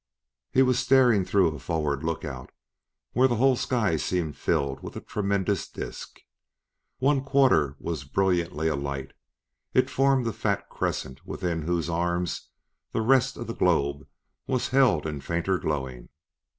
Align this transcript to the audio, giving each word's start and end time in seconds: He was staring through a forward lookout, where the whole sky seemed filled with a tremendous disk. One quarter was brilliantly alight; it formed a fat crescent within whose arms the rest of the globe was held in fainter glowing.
He 0.51 0.63
was 0.63 0.79
staring 0.79 1.23
through 1.25 1.49
a 1.53 1.59
forward 1.59 2.01
lookout, 2.03 2.49
where 3.11 3.27
the 3.27 3.35
whole 3.35 3.55
sky 3.55 3.97
seemed 3.97 4.35
filled 4.35 4.81
with 4.81 4.95
a 4.95 4.99
tremendous 4.99 5.67
disk. 5.69 6.21
One 6.97 7.23
quarter 7.23 7.75
was 7.77 8.03
brilliantly 8.03 8.67
alight; 8.67 9.13
it 9.75 9.91
formed 9.91 10.25
a 10.25 10.33
fat 10.33 10.69
crescent 10.69 11.23
within 11.23 11.61
whose 11.61 11.87
arms 11.87 12.47
the 12.93 13.01
rest 13.01 13.37
of 13.37 13.45
the 13.45 13.53
globe 13.53 14.07
was 14.47 14.69
held 14.69 15.05
in 15.05 15.21
fainter 15.21 15.59
glowing. 15.59 16.09